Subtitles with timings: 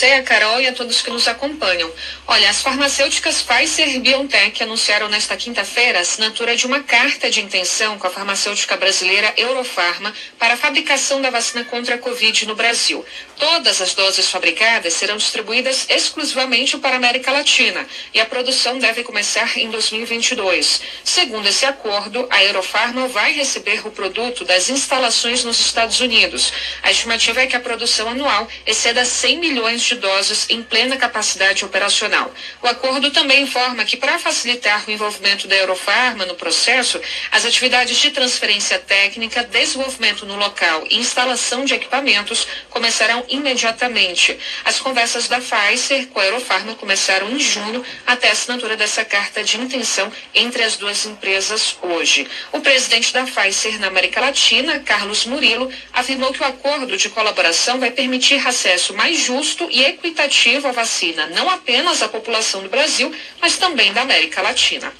[0.00, 1.92] você, a Carol e a todos que nos acompanham.
[2.26, 7.42] Olha, as farmacêuticas Pfizer e BioNTech anunciaram nesta quinta-feira a assinatura de uma carta de
[7.42, 12.54] intenção com a farmacêutica brasileira Eurofarma para a fabricação da vacina contra a Covid no
[12.54, 13.04] Brasil.
[13.38, 19.02] Todas as doses fabricadas serão distribuídas exclusivamente para a América Latina e a produção deve
[19.02, 20.80] começar em 2022.
[21.04, 26.52] Segundo esse acordo, a Eurofarma vai receber o produto das instalações nos Estados Unidos.
[26.82, 31.64] A estimativa é que a produção anual exceda 100 milhões de doses em plena capacidade
[31.64, 32.32] operacional.
[32.62, 37.96] O acordo também informa que, para facilitar o envolvimento da Eurofarma no processo, as atividades
[37.98, 44.38] de transferência técnica, desenvolvimento no local e instalação de equipamentos começarão imediatamente.
[44.64, 49.42] As conversas da Pfizer com a Eurofarma começaram em junho até a assinatura dessa carta
[49.42, 52.26] de intenção entre as duas empresas hoje.
[52.52, 57.78] O presidente da Pfizer na América Latina, Carlos Murilo, afirmou que o acordo de colaboração
[57.78, 63.14] vai permitir acesso mais justo e equitativo à vacina, não apenas à população do Brasil,
[63.40, 64.92] mas também da América Latina.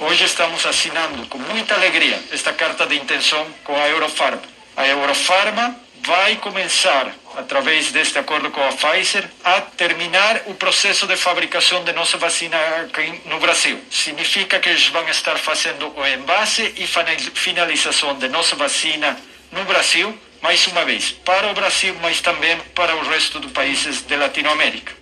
[0.00, 4.42] Hoje estamos assinando com muita alegria esta carta de intenção com a Eurofarma.
[4.76, 11.16] A Eurofarma vai começar, através deste acordo com a Pfizer, a terminar o processo de
[11.16, 13.80] fabricação de nossa vacina aqui no Brasil.
[13.90, 16.86] Significa que eles vão estar fazendo o envase e
[17.34, 19.18] finalização de nossa vacina
[19.50, 24.02] no Brasil, mais uma vez, para o Brasil, mas também para o resto dos países
[24.02, 24.96] de Latinoamérica.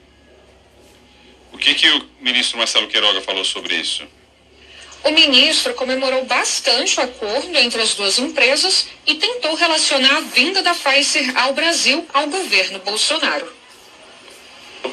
[1.52, 4.06] O que, que o ministro Marcelo Queiroga falou sobre isso?
[5.04, 10.62] O ministro comemorou bastante o acordo entre as duas empresas e tentou relacionar a vinda
[10.62, 13.54] da Pfizer ao Brasil ao governo Bolsonaro.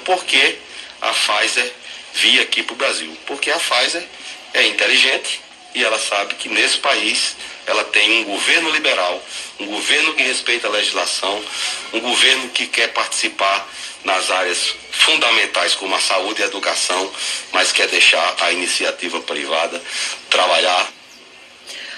[0.06, 0.58] Por que
[1.02, 1.74] a Pfizer
[2.14, 3.18] vir aqui para o Brasil?
[3.26, 4.06] Porque a Pfizer
[4.54, 5.42] é inteligente
[5.74, 9.24] e ela sabe que nesse país ela tem um governo liberal,
[9.60, 11.44] um governo que respeita a legislação,
[11.94, 13.68] um governo que quer participar
[14.04, 17.12] nas áreas fundamentais como a saúde e a educação,
[17.52, 19.82] mas quer deixar a iniciativa privada
[20.30, 20.92] trabalhar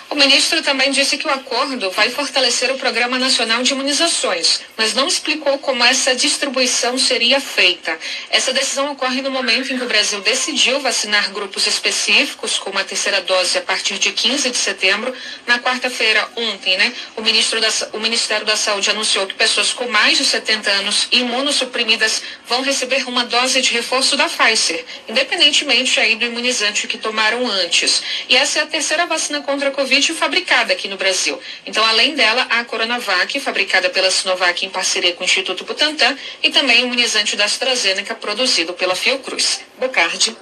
[0.10, 4.94] o ministro também disse que o acordo vai fortalecer o Programa Nacional de Imunizações, mas
[4.94, 7.98] não explicou como essa distribuição seria feita.
[8.30, 12.84] Essa decisão ocorre no momento em que o Brasil decidiu vacinar grupos específicos com uma
[12.84, 15.14] terceira dose a partir de 15 de setembro.
[15.48, 19.88] Na quarta-feira, ontem, né, o, ministro da, o Ministério da Saúde anunciou que pessoas com
[19.88, 26.00] mais de 70 anos e imunossuprimidas vão receber uma dose de reforço da Pfizer, independentemente
[26.00, 28.04] aí do imunizante que tomaram antes.
[28.30, 31.40] E essa é a terceira vacina contra a Covid Fabricada aqui no Brasil.
[31.66, 36.50] Então, além dela, a Coronavac, fabricada pela Sinovac em parceria com o Instituto Butantan, e
[36.50, 39.62] também o imunizante da AstraZeneca, produzido pela Fiocruz.
[39.78, 40.36] Bocardi.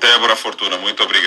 [0.00, 1.14] Débora Fortuna, muito obrigado.